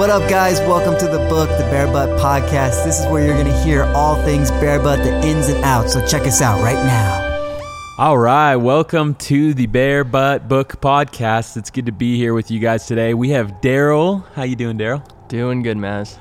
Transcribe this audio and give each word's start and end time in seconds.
What 0.00 0.08
up, 0.08 0.30
guys? 0.30 0.60
Welcome 0.60 0.96
to 0.96 1.04
the 1.04 1.18
book, 1.28 1.50
the 1.58 1.64
Bear 1.64 1.86
Butt 1.86 2.18
Podcast. 2.18 2.86
This 2.86 3.00
is 3.00 3.06
where 3.08 3.22
you're 3.22 3.34
going 3.34 3.54
to 3.54 3.62
hear 3.62 3.84
all 3.94 4.16
things 4.24 4.50
Bear 4.52 4.80
Butt, 4.80 5.00
the 5.00 5.14
ins 5.26 5.48
and 5.48 5.62
outs. 5.62 5.92
So 5.92 6.06
check 6.06 6.22
us 6.22 6.40
out 6.40 6.62
right 6.62 6.82
now. 6.86 7.60
All 7.98 8.16
right, 8.16 8.56
welcome 8.56 9.14
to 9.16 9.52
the 9.52 9.66
Bear 9.66 10.04
Butt 10.04 10.48
Book 10.48 10.80
Podcast. 10.80 11.58
It's 11.58 11.68
good 11.68 11.84
to 11.84 11.92
be 11.92 12.16
here 12.16 12.32
with 12.32 12.50
you 12.50 12.60
guys 12.60 12.86
today. 12.86 13.12
We 13.12 13.28
have 13.28 13.60
Daryl. 13.60 14.24
How 14.32 14.44
you 14.44 14.56
doing, 14.56 14.78
Daryl? 14.78 15.06
Doing 15.30 15.62
good, 15.62 15.76
Maz. 15.76 16.18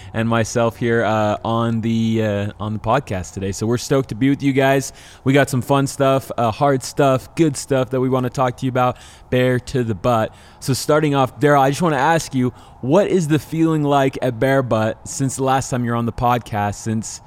and 0.12 0.28
myself 0.28 0.76
here 0.76 1.04
uh, 1.04 1.36
on 1.44 1.82
the 1.82 2.20
uh, 2.20 2.52
on 2.58 2.72
the 2.72 2.80
podcast 2.80 3.32
today. 3.32 3.52
So 3.52 3.64
we're 3.64 3.78
stoked 3.78 4.08
to 4.08 4.16
be 4.16 4.28
with 4.28 4.42
you 4.42 4.52
guys. 4.52 4.92
We 5.22 5.32
got 5.32 5.48
some 5.48 5.62
fun 5.62 5.86
stuff, 5.86 6.32
uh, 6.36 6.50
hard 6.50 6.82
stuff, 6.82 7.32
good 7.36 7.56
stuff 7.56 7.90
that 7.90 8.00
we 8.00 8.08
want 8.08 8.24
to 8.24 8.30
talk 8.30 8.56
to 8.56 8.66
you 8.66 8.70
about. 8.70 8.96
Bear 9.30 9.60
to 9.60 9.84
the 9.84 9.94
butt. 9.94 10.34
So 10.58 10.72
starting 10.72 11.14
off, 11.14 11.38
Daryl, 11.38 11.60
I 11.60 11.70
just 11.70 11.80
want 11.80 11.92
to 11.92 12.00
ask 12.00 12.34
you, 12.34 12.50
what 12.80 13.06
is 13.06 13.28
the 13.28 13.38
feeling 13.38 13.84
like 13.84 14.18
at 14.20 14.40
Bear 14.40 14.64
Butt 14.64 15.06
since 15.06 15.36
the 15.36 15.44
last 15.44 15.70
time 15.70 15.84
you're 15.84 15.94
on 15.94 16.06
the 16.06 16.12
podcast? 16.12 16.74
Since 16.74 17.20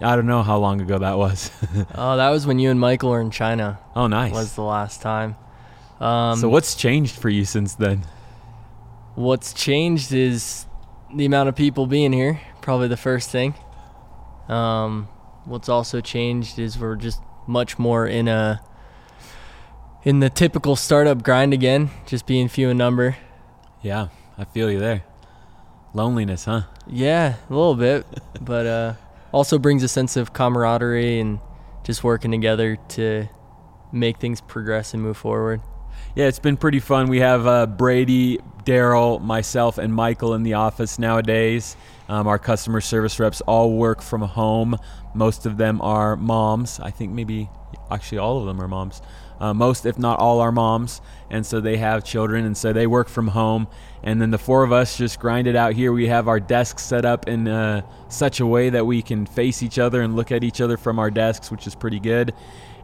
I 0.00 0.16
don't 0.16 0.26
know 0.26 0.42
how 0.42 0.56
long 0.56 0.80
ago 0.80 0.98
that 0.98 1.18
was. 1.18 1.50
oh, 1.94 2.16
that 2.16 2.30
was 2.30 2.46
when 2.46 2.58
you 2.58 2.70
and 2.70 2.80
Michael 2.80 3.10
were 3.10 3.20
in 3.20 3.30
China. 3.30 3.78
Oh, 3.94 4.06
nice. 4.06 4.32
Was 4.32 4.54
the 4.54 4.62
last 4.62 5.02
time. 5.02 5.36
Um, 6.00 6.38
so 6.38 6.48
what's 6.48 6.74
changed 6.74 7.16
for 7.16 7.28
you 7.28 7.44
since 7.44 7.74
then? 7.74 8.06
What's 9.16 9.54
changed 9.54 10.12
is 10.12 10.66
the 11.14 11.24
amount 11.24 11.48
of 11.48 11.56
people 11.56 11.86
being 11.86 12.12
here. 12.12 12.38
Probably 12.60 12.86
the 12.86 12.98
first 12.98 13.30
thing. 13.30 13.54
Um, 14.46 15.08
what's 15.46 15.70
also 15.70 16.02
changed 16.02 16.58
is 16.58 16.78
we're 16.78 16.96
just 16.96 17.22
much 17.46 17.78
more 17.78 18.06
in 18.06 18.28
a 18.28 18.60
in 20.02 20.20
the 20.20 20.28
typical 20.28 20.76
startup 20.76 21.22
grind 21.22 21.54
again, 21.54 21.88
just 22.04 22.26
being 22.26 22.46
few 22.48 22.68
in 22.68 22.76
number. 22.76 23.16
Yeah, 23.80 24.08
I 24.36 24.44
feel 24.44 24.70
you 24.70 24.78
there. 24.78 25.02
Loneliness, 25.94 26.44
huh? 26.44 26.62
Yeah, 26.86 27.36
a 27.48 27.52
little 27.52 27.74
bit, 27.74 28.06
but 28.42 28.66
uh, 28.66 28.94
also 29.32 29.58
brings 29.58 29.82
a 29.82 29.88
sense 29.88 30.18
of 30.18 30.34
camaraderie 30.34 31.20
and 31.20 31.40
just 31.84 32.04
working 32.04 32.30
together 32.30 32.76
to 32.90 33.28
make 33.92 34.18
things 34.18 34.42
progress 34.42 34.92
and 34.92 35.02
move 35.02 35.16
forward. 35.16 35.62
Yeah, 36.14 36.26
it's 36.26 36.38
been 36.38 36.56
pretty 36.56 36.80
fun. 36.80 37.08
We 37.08 37.20
have 37.20 37.46
uh, 37.46 37.66
Brady, 37.66 38.38
Daryl, 38.64 39.20
myself, 39.20 39.78
and 39.78 39.94
Michael 39.94 40.34
in 40.34 40.42
the 40.42 40.54
office 40.54 40.98
nowadays. 40.98 41.76
Um, 42.08 42.26
our 42.26 42.38
customer 42.38 42.80
service 42.80 43.18
reps 43.18 43.40
all 43.42 43.72
work 43.72 44.00
from 44.00 44.22
home. 44.22 44.78
Most 45.14 45.46
of 45.46 45.56
them 45.56 45.80
are 45.82 46.16
moms. 46.16 46.80
I 46.80 46.90
think 46.90 47.12
maybe 47.12 47.48
actually 47.90 48.18
all 48.18 48.38
of 48.40 48.46
them 48.46 48.60
are 48.60 48.68
moms. 48.68 49.02
Uh, 49.40 49.52
most, 49.52 49.86
if 49.86 49.98
not 49.98 50.18
all, 50.18 50.40
are 50.40 50.52
moms, 50.52 51.00
and 51.30 51.44
so 51.44 51.60
they 51.60 51.76
have 51.76 52.04
children, 52.04 52.44
and 52.44 52.56
so 52.56 52.72
they 52.72 52.86
work 52.86 53.08
from 53.08 53.28
home. 53.28 53.66
And 54.02 54.20
then 54.20 54.30
the 54.30 54.38
four 54.38 54.62
of 54.62 54.72
us 54.72 54.96
just 54.96 55.18
grind 55.18 55.46
it 55.46 55.56
out 55.56 55.74
here. 55.74 55.92
We 55.92 56.08
have 56.08 56.28
our 56.28 56.40
desks 56.40 56.82
set 56.82 57.04
up 57.04 57.28
in 57.28 57.48
uh, 57.48 57.82
such 58.08 58.40
a 58.40 58.46
way 58.46 58.70
that 58.70 58.86
we 58.86 59.02
can 59.02 59.26
face 59.26 59.62
each 59.62 59.78
other 59.78 60.02
and 60.02 60.16
look 60.16 60.32
at 60.32 60.44
each 60.44 60.60
other 60.60 60.76
from 60.76 60.98
our 60.98 61.10
desks, 61.10 61.50
which 61.50 61.66
is 61.66 61.74
pretty 61.74 62.00
good. 62.00 62.32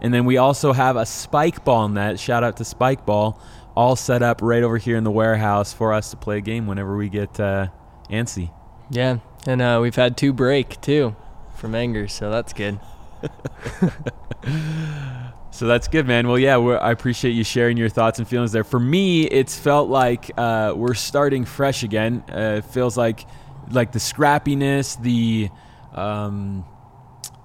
And 0.00 0.12
then 0.12 0.24
we 0.24 0.36
also 0.36 0.72
have 0.72 0.96
a 0.96 1.06
spike 1.06 1.64
ball 1.64 1.88
net. 1.88 2.18
Shout 2.18 2.42
out 2.42 2.56
to 2.56 2.64
Spikeball, 2.64 3.38
all 3.76 3.94
set 3.94 4.22
up 4.22 4.42
right 4.42 4.62
over 4.62 4.76
here 4.76 4.96
in 4.96 5.04
the 5.04 5.12
warehouse 5.12 5.72
for 5.72 5.92
us 5.92 6.10
to 6.10 6.16
play 6.16 6.38
a 6.38 6.40
game 6.40 6.66
whenever 6.66 6.96
we 6.96 7.08
get 7.08 7.38
uh, 7.38 7.68
antsy. 8.10 8.50
Yeah, 8.90 9.18
and 9.46 9.62
uh, 9.62 9.78
we've 9.80 9.94
had 9.94 10.16
two 10.16 10.32
break 10.32 10.80
too 10.80 11.14
from 11.54 11.76
anger, 11.76 12.08
so 12.08 12.30
that's 12.30 12.52
good. 12.52 12.80
so 15.52 15.66
that's 15.66 15.86
good, 15.86 16.06
man. 16.06 16.26
Well, 16.26 16.38
yeah, 16.38 16.56
I 16.58 16.90
appreciate 16.90 17.32
you 17.32 17.44
sharing 17.44 17.76
your 17.76 17.88
thoughts 17.88 18.18
and 18.18 18.26
feelings 18.26 18.50
there. 18.50 18.64
For 18.64 18.80
me, 18.80 19.22
it's 19.22 19.56
felt 19.56 19.88
like 19.88 20.30
uh, 20.36 20.72
we're 20.74 20.94
starting 20.94 21.44
fresh 21.44 21.82
again. 21.84 22.24
Uh, 22.28 22.56
it 22.58 22.64
feels 22.64 22.96
like 22.96 23.26
like 23.70 23.92
the 23.92 24.00
scrappiness, 24.00 25.00
the 25.00 25.50
um, 25.94 26.64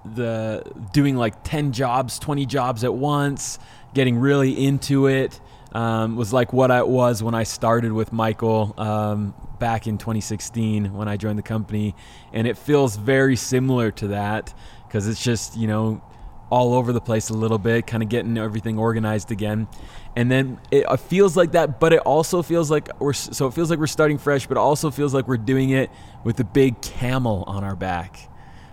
the 0.04 0.64
doing 0.92 1.16
like 1.16 1.44
10 1.44 1.72
jobs 1.72 2.18
20 2.18 2.46
jobs 2.46 2.82
at 2.82 2.94
once 2.94 3.58
getting 3.92 4.18
really 4.18 4.64
into 4.66 5.06
it 5.06 5.38
um, 5.72 6.16
was 6.16 6.32
like 6.32 6.52
what 6.52 6.70
I 6.70 6.82
was 6.82 7.22
when 7.22 7.34
I 7.34 7.42
started 7.42 7.92
with 7.92 8.12
Michael 8.12 8.74
um, 8.78 9.34
back 9.58 9.86
in 9.86 9.98
2016 9.98 10.94
when 10.94 11.08
I 11.08 11.16
joined 11.16 11.38
the 11.38 11.42
company, 11.42 11.94
and 12.32 12.46
it 12.46 12.56
feels 12.56 12.96
very 12.96 13.36
similar 13.36 13.90
to 13.92 14.08
that 14.08 14.54
because 14.86 15.06
it's 15.06 15.22
just 15.22 15.56
you 15.56 15.66
know 15.66 16.02
all 16.50 16.74
over 16.74 16.92
the 16.92 17.00
place 17.00 17.28
a 17.28 17.34
little 17.34 17.58
bit, 17.58 17.86
kind 17.86 18.02
of 18.02 18.08
getting 18.08 18.38
everything 18.38 18.78
organized 18.78 19.30
again, 19.30 19.68
and 20.16 20.30
then 20.30 20.58
it 20.70 20.84
feels 21.00 21.36
like 21.36 21.52
that, 21.52 21.78
but 21.78 21.92
it 21.92 22.00
also 22.00 22.42
feels 22.42 22.70
like 22.70 22.88
we're 23.00 23.12
so 23.12 23.46
it 23.46 23.54
feels 23.54 23.70
like 23.70 23.78
we're 23.78 23.86
starting 23.86 24.18
fresh, 24.18 24.46
but 24.46 24.56
it 24.56 24.60
also 24.60 24.90
feels 24.90 25.14
like 25.14 25.28
we're 25.28 25.36
doing 25.36 25.70
it 25.70 25.90
with 26.24 26.40
a 26.40 26.44
big 26.44 26.80
camel 26.80 27.44
on 27.46 27.64
our 27.64 27.76
back. 27.76 28.28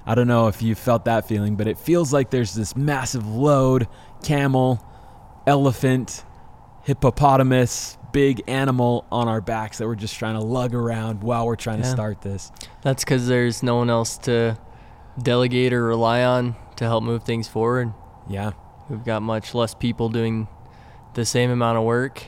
I 0.05 0.15
don't 0.15 0.27
know 0.27 0.47
if 0.47 0.61
you 0.61 0.75
felt 0.75 1.05
that 1.05 1.27
feeling, 1.27 1.55
but 1.55 1.67
it 1.67 1.77
feels 1.77 2.13
like 2.13 2.29
there's 2.29 2.53
this 2.53 2.75
massive 2.75 3.27
load, 3.27 3.87
camel, 4.23 4.85
elephant, 5.47 6.23
hippopotamus, 6.83 7.97
big 8.11 8.43
animal 8.47 9.05
on 9.11 9.27
our 9.27 9.41
backs 9.41 9.79
that 9.79 9.87
we're 9.87 9.95
just 9.95 10.15
trying 10.15 10.35
to 10.35 10.41
lug 10.41 10.73
around 10.73 11.21
while 11.21 11.45
we're 11.45 11.55
trying 11.55 11.79
yeah. 11.79 11.85
to 11.85 11.91
start 11.91 12.21
this. 12.21 12.51
That's 12.81 13.03
because 13.03 13.27
there's 13.27 13.61
no 13.61 13.77
one 13.77 13.89
else 13.89 14.17
to 14.19 14.57
delegate 15.21 15.73
or 15.73 15.83
rely 15.83 16.23
on 16.23 16.55
to 16.77 16.85
help 16.85 17.03
move 17.03 17.23
things 17.23 17.47
forward. 17.47 17.93
Yeah. 18.29 18.51
We've 18.89 19.03
got 19.03 19.21
much 19.21 19.53
less 19.53 19.73
people 19.73 20.09
doing 20.09 20.47
the 21.13 21.25
same 21.25 21.49
amount 21.49 21.77
of 21.77 21.83
work 21.83 22.23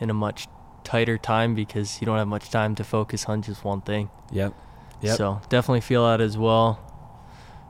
in 0.00 0.10
a 0.10 0.14
much 0.14 0.48
tighter 0.84 1.18
time 1.18 1.54
because 1.54 2.00
you 2.00 2.06
don't 2.06 2.18
have 2.18 2.28
much 2.28 2.50
time 2.50 2.74
to 2.74 2.84
focus 2.84 3.26
on 3.26 3.42
just 3.42 3.64
one 3.64 3.80
thing. 3.82 4.10
Yep. 4.32 4.54
Yep. 5.02 5.16
So 5.16 5.40
definitely 5.48 5.80
feel 5.80 6.06
that 6.08 6.20
as 6.20 6.36
well, 6.38 6.80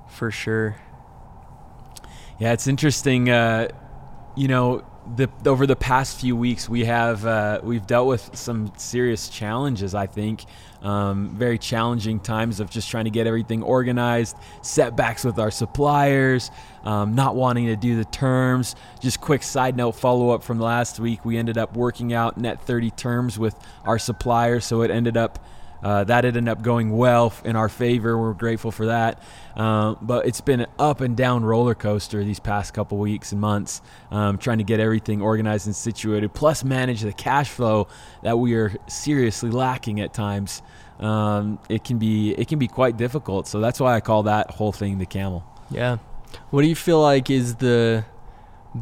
for 0.08 0.30
sure. 0.30 0.76
Yeah, 2.38 2.52
it's 2.52 2.66
interesting. 2.66 3.30
Uh, 3.30 3.68
you 4.36 4.48
know, 4.48 4.84
the 5.16 5.28
over 5.46 5.66
the 5.66 5.76
past 5.76 6.20
few 6.20 6.36
weeks, 6.36 6.68
we 6.68 6.84
have 6.84 7.26
uh, 7.26 7.60
we've 7.62 7.86
dealt 7.86 8.06
with 8.06 8.36
some 8.36 8.72
serious 8.76 9.28
challenges. 9.28 9.94
I 9.94 10.06
think 10.06 10.44
um, 10.82 11.30
very 11.30 11.58
challenging 11.58 12.20
times 12.20 12.60
of 12.60 12.70
just 12.70 12.90
trying 12.90 13.04
to 13.04 13.10
get 13.10 13.26
everything 13.26 13.62
organized, 13.62 14.36
setbacks 14.62 15.24
with 15.24 15.38
our 15.38 15.50
suppliers, 15.50 16.50
um, 16.84 17.14
not 17.14 17.36
wanting 17.36 17.66
to 17.66 17.76
do 17.76 17.96
the 17.96 18.04
terms. 18.04 18.74
Just 19.00 19.20
quick 19.20 19.42
side 19.42 19.76
note 19.76 19.92
follow 19.92 20.30
up 20.30 20.42
from 20.42 20.58
last 20.58 20.98
week, 20.98 21.24
we 21.24 21.36
ended 21.36 21.58
up 21.58 21.76
working 21.76 22.12
out 22.12 22.36
net 22.36 22.60
30 22.62 22.90
terms 22.90 23.38
with 23.38 23.58
our 23.84 23.98
suppliers, 23.98 24.64
so 24.64 24.82
it 24.82 24.90
ended 24.90 25.16
up 25.16 25.44
uh, 25.82 26.04
that 26.04 26.24
ended 26.24 26.48
up 26.48 26.62
going 26.62 26.90
well 26.90 27.32
in 27.44 27.56
our 27.56 27.68
favor. 27.68 28.16
We're 28.16 28.34
grateful 28.34 28.70
for 28.70 28.86
that. 28.86 29.22
Uh, 29.56 29.96
but 30.00 30.26
it's 30.26 30.40
been 30.40 30.60
an 30.60 30.66
up 30.78 31.00
and 31.00 31.16
down 31.16 31.44
roller 31.44 31.74
coaster 31.74 32.24
these 32.24 32.40
past 32.40 32.72
couple 32.72 32.98
weeks 32.98 33.32
and 33.32 33.40
months, 33.40 33.82
um, 34.10 34.38
trying 34.38 34.58
to 34.58 34.64
get 34.64 34.80
everything 34.80 35.20
organized 35.20 35.66
and 35.66 35.76
situated, 35.76 36.32
plus 36.32 36.64
manage 36.64 37.02
the 37.02 37.12
cash 37.12 37.50
flow 37.50 37.88
that 38.22 38.38
we 38.38 38.54
are 38.54 38.72
seriously 38.88 39.50
lacking 39.50 40.00
at 40.00 40.14
times. 40.14 40.62
Um, 41.00 41.58
it 41.68 41.82
can 41.82 41.98
be 41.98 42.32
it 42.32 42.46
can 42.46 42.58
be 42.58 42.68
quite 42.68 42.96
difficult. 42.96 43.48
So 43.48 43.60
that's 43.60 43.80
why 43.80 43.94
I 43.94 44.00
call 44.00 44.22
that 44.24 44.52
whole 44.52 44.72
thing 44.72 44.98
the 44.98 45.06
camel. 45.06 45.44
Yeah. 45.70 45.98
What 46.50 46.62
do 46.62 46.68
you 46.68 46.76
feel 46.76 47.00
like 47.00 47.28
is 47.28 47.56
the 47.56 48.04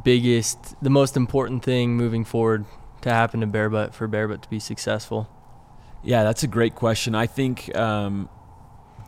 biggest, 0.05 0.77
the 0.83 0.91
most 0.91 1.17
important 1.17 1.65
thing 1.65 1.97
moving 1.97 2.25
forward 2.25 2.65
to 3.03 3.11
happen 3.11 3.41
to 3.41 3.47
Bear 3.47 3.71
Butt 3.71 3.95
for 3.95 4.07
Bear 4.07 4.29
Butt 4.29 4.43
to 4.43 4.51
be 4.51 4.61
successful? 4.61 5.29
Yeah, 6.03 6.25
that's 6.25 6.43
a 6.43 6.47
great 6.47 6.75
question. 6.75 7.15
I 7.15 7.27
think 7.27 7.77
um, 7.77 8.29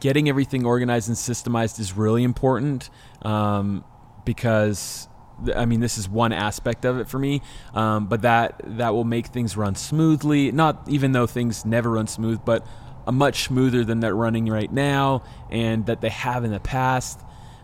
getting 0.00 0.28
everything 0.28 0.66
organized 0.66 1.08
and 1.08 1.16
systemized 1.16 1.80
is 1.80 1.96
really 1.96 2.22
important 2.22 2.90
um, 3.22 3.84
because 4.24 5.08
I 5.54 5.64
mean, 5.64 5.80
this 5.80 5.98
is 5.98 6.08
one 6.08 6.32
aspect 6.32 6.84
of 6.84 6.98
it 6.98 7.08
for 7.08 7.18
me, 7.18 7.42
um, 7.74 8.06
but 8.06 8.22
that 8.22 8.60
that 8.78 8.94
will 8.94 9.04
make 9.04 9.26
things 9.28 9.56
run 9.56 9.74
smoothly. 9.74 10.52
Not 10.52 10.86
even 10.88 11.12
though 11.12 11.26
things 11.26 11.64
never 11.64 11.90
run 11.90 12.06
smooth, 12.06 12.40
but 12.44 12.66
a 13.06 13.12
much 13.12 13.44
smoother 13.44 13.84
than 13.84 14.00
they're 14.00 14.14
running 14.14 14.46
right 14.46 14.70
now, 14.70 15.22
and 15.50 15.86
that 15.86 16.00
they 16.00 16.10
have 16.10 16.44
in 16.44 16.52
the 16.52 16.60
past, 16.60 17.20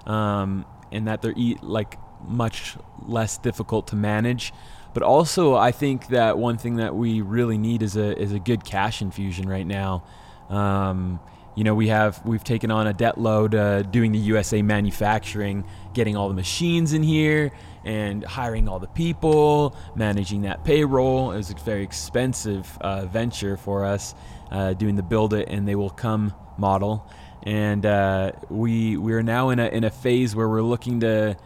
um, 0.07 0.65
and 0.91 1.07
that 1.07 1.23
they're 1.23 1.35
eat 1.37 1.63
like 1.63 1.99
much 2.27 2.77
less 3.07 3.39
difficult 3.39 3.89
to 3.89 3.97
manage. 3.97 4.53
But 4.95 5.03
also, 5.03 5.55
I 5.55 5.73
think 5.73 6.09
that 6.09 6.39
one 6.39 6.59
thing 6.59 6.77
that 6.77 6.95
we 6.95 7.21
really 7.21 7.59
need 7.59 7.83
is 7.83 7.97
a 7.97 8.19
is 8.19 8.33
a 8.33 8.39
good 8.39 8.65
cash 8.65 9.03
infusion 9.03 9.49
right 9.49 9.67
now. 9.67 10.05
Um, 10.49 11.21
you 11.55 11.65
know, 11.65 11.75
we 11.75 11.89
have 11.89 12.25
we've 12.25 12.45
taken 12.45 12.71
on 12.71 12.87
a 12.87 12.93
debt 12.93 13.19
load 13.19 13.55
uh, 13.55 13.83
doing 13.83 14.13
the 14.13 14.19
USA 14.19 14.63
manufacturing, 14.63 15.65
getting 15.93 16.17
all 16.17 16.29
the 16.29 16.35
machines 16.35 16.93
in 16.93 17.03
here, 17.03 17.51
and 17.85 18.25
hiring 18.25 18.69
all 18.69 18.79
the 18.79 18.87
people, 18.87 19.77
managing 19.97 20.43
that 20.43 20.65
payroll. 20.65 21.33
It 21.33 21.39
was 21.39 21.51
a 21.51 21.55
very 21.55 21.83
expensive 21.83 22.79
uh, 22.81 23.07
venture 23.07 23.57
for 23.57 23.85
us 23.85 24.15
uh, 24.51 24.75
doing 24.75 24.97
the 24.97 25.03
build 25.03 25.35
it 25.35 25.49
and 25.49 25.67
they 25.67 25.75
will 25.75 25.91
come 25.91 26.33
model. 26.57 27.07
And 27.43 27.85
uh, 27.85 28.33
we 28.49 28.97
we 28.97 29.13
are 29.15 29.23
now 29.23 29.51
in 29.51 29.59
a 29.59 29.67
in 29.67 29.85
a 29.85 29.91
phase 29.91 30.37
where 30.37 30.49
we're 30.49 30.63
looking 30.63 31.01
to 31.01 31.37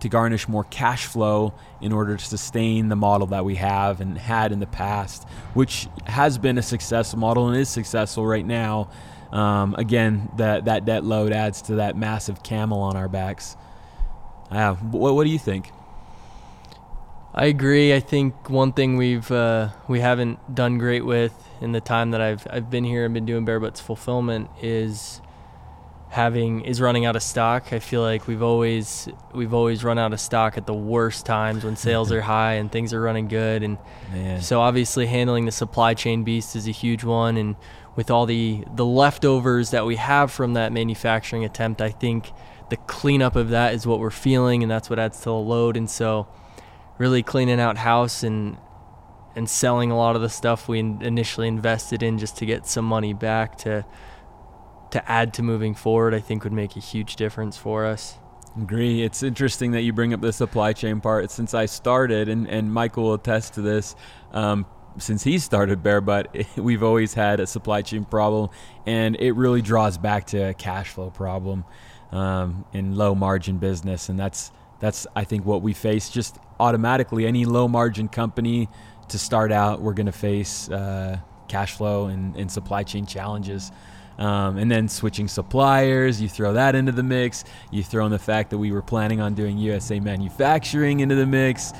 to 0.00 0.08
garnish 0.08 0.48
more 0.48 0.64
cash 0.64 1.06
flow 1.06 1.54
in 1.80 1.92
order 1.92 2.16
to 2.16 2.24
sustain 2.24 2.88
the 2.88 2.96
model 2.96 3.28
that 3.28 3.44
we 3.44 3.56
have 3.56 4.00
and 4.00 4.16
had 4.18 4.52
in 4.52 4.60
the 4.60 4.66
past, 4.66 5.26
which 5.54 5.88
has 6.06 6.38
been 6.38 6.58
a 6.58 6.62
successful 6.62 7.18
model 7.18 7.48
and 7.48 7.56
is 7.56 7.68
successful 7.68 8.26
right 8.26 8.46
now. 8.46 8.90
Um, 9.32 9.74
again, 9.78 10.30
that 10.36 10.64
that 10.64 10.84
debt 10.84 11.04
load 11.04 11.32
adds 11.32 11.62
to 11.62 11.76
that 11.76 11.96
massive 11.96 12.42
camel 12.42 12.80
on 12.80 12.96
our 12.96 13.08
backs. 13.08 13.56
Uh, 14.50 14.74
what, 14.74 15.14
what 15.14 15.24
do 15.24 15.30
you 15.30 15.38
think? 15.38 15.70
I 17.32 17.46
agree. 17.46 17.94
I 17.94 18.00
think 18.00 18.50
one 18.50 18.72
thing 18.72 18.96
we've 18.96 19.30
uh, 19.30 19.68
we 19.86 20.00
haven't 20.00 20.52
done 20.52 20.78
great 20.78 21.04
with 21.04 21.32
in 21.60 21.70
the 21.70 21.80
time 21.80 22.10
that 22.10 22.20
I've 22.20 22.44
I've 22.50 22.70
been 22.70 22.84
here 22.84 23.04
and 23.04 23.14
been 23.14 23.24
doing 23.24 23.44
Bear 23.44 23.60
Butts 23.60 23.80
fulfillment 23.80 24.50
is 24.60 25.20
having 26.10 26.62
is 26.62 26.80
running 26.80 27.04
out 27.04 27.14
of 27.14 27.22
stock. 27.22 27.72
I 27.72 27.78
feel 27.78 28.02
like 28.02 28.26
we've 28.26 28.42
always 28.42 29.08
we've 29.32 29.54
always 29.54 29.84
run 29.84 29.98
out 29.98 30.12
of 30.12 30.20
stock 30.20 30.58
at 30.58 30.66
the 30.66 30.74
worst 30.74 31.24
times 31.24 31.64
when 31.64 31.76
sales 31.76 32.10
are 32.16 32.20
high 32.20 32.54
and 32.54 32.70
things 32.70 32.92
are 32.92 33.00
running 33.00 33.28
good 33.28 33.62
and 33.62 33.78
Man. 34.12 34.42
so 34.42 34.60
obviously 34.60 35.06
handling 35.06 35.46
the 35.46 35.52
supply 35.52 35.94
chain 35.94 36.24
beast 36.24 36.56
is 36.56 36.66
a 36.66 36.72
huge 36.72 37.04
one 37.04 37.36
and 37.36 37.54
with 37.94 38.10
all 38.10 38.26
the 38.26 38.64
the 38.74 38.84
leftovers 38.84 39.70
that 39.70 39.86
we 39.86 39.96
have 39.96 40.32
from 40.32 40.54
that 40.54 40.72
manufacturing 40.72 41.44
attempt, 41.44 41.80
I 41.80 41.90
think 41.90 42.32
the 42.70 42.76
cleanup 42.76 43.36
of 43.36 43.50
that 43.50 43.74
is 43.74 43.86
what 43.86 44.00
we're 44.00 44.10
feeling 44.10 44.62
and 44.62 44.70
that's 44.70 44.90
what 44.90 44.98
adds 44.98 45.18
to 45.18 45.24
the 45.24 45.34
load 45.34 45.76
and 45.76 45.88
so 45.88 46.28
really 46.98 47.22
cleaning 47.22 47.60
out 47.60 47.78
house 47.78 48.22
and 48.22 48.56
and 49.36 49.48
selling 49.48 49.92
a 49.92 49.96
lot 49.96 50.16
of 50.16 50.22
the 50.22 50.28
stuff 50.28 50.68
we 50.68 50.80
initially 50.80 51.46
invested 51.46 52.02
in 52.02 52.18
just 52.18 52.36
to 52.36 52.46
get 52.46 52.66
some 52.66 52.84
money 52.84 53.12
back 53.12 53.56
to 53.56 53.84
to 54.90 55.10
add 55.10 55.34
to 55.34 55.42
moving 55.42 55.74
forward, 55.74 56.14
I 56.14 56.20
think 56.20 56.44
would 56.44 56.52
make 56.52 56.76
a 56.76 56.80
huge 56.80 57.16
difference 57.16 57.56
for 57.56 57.84
us. 57.86 58.18
Agree. 58.60 59.02
It's 59.02 59.22
interesting 59.22 59.72
that 59.72 59.82
you 59.82 59.92
bring 59.92 60.12
up 60.12 60.20
the 60.20 60.32
supply 60.32 60.72
chain 60.72 61.00
part. 61.00 61.30
Since 61.30 61.54
I 61.54 61.66
started, 61.66 62.28
and, 62.28 62.48
and 62.48 62.72
Michael 62.72 63.04
will 63.04 63.14
attest 63.14 63.54
to 63.54 63.62
this, 63.62 63.94
um, 64.32 64.66
since 64.98 65.22
he 65.22 65.38
started 65.38 65.82
Bear 65.82 66.00
Butt, 66.00 66.34
we've 66.56 66.82
always 66.82 67.14
had 67.14 67.38
a 67.38 67.46
supply 67.46 67.82
chain 67.82 68.04
problem, 68.04 68.50
and 68.86 69.16
it 69.16 69.32
really 69.32 69.62
draws 69.62 69.98
back 69.98 70.26
to 70.28 70.48
a 70.48 70.54
cash 70.54 70.88
flow 70.88 71.10
problem 71.10 71.64
um, 72.10 72.64
in 72.72 72.96
low 72.96 73.14
margin 73.14 73.58
business, 73.58 74.08
and 74.08 74.18
that's 74.18 74.50
that's 74.80 75.06
I 75.14 75.24
think 75.24 75.44
what 75.44 75.62
we 75.62 75.72
face 75.72 76.08
just 76.10 76.38
automatically. 76.58 77.26
Any 77.26 77.44
low 77.44 77.68
margin 77.68 78.08
company 78.08 78.68
to 79.08 79.18
start 79.18 79.52
out, 79.52 79.80
we're 79.80 79.94
going 79.94 80.06
to 80.06 80.12
face 80.12 80.68
uh, 80.70 81.18
cash 81.48 81.74
flow 81.74 82.06
and, 82.06 82.34
and 82.36 82.50
supply 82.50 82.82
chain 82.82 83.06
challenges. 83.06 83.70
Um, 84.20 84.58
and 84.58 84.70
then 84.70 84.86
switching 84.88 85.26
suppliers, 85.28 86.20
you 86.20 86.28
throw 86.28 86.52
that 86.52 86.74
into 86.74 86.92
the 86.92 87.02
mix. 87.02 87.42
You 87.72 87.82
throw 87.82 88.04
in 88.04 88.12
the 88.12 88.18
fact 88.18 88.50
that 88.50 88.58
we 88.58 88.70
were 88.70 88.82
planning 88.82 89.20
on 89.20 89.34
doing 89.34 89.56
USA 89.58 89.98
manufacturing 89.98 91.00
into 91.00 91.14
the 91.14 91.26
mix, 91.26 91.72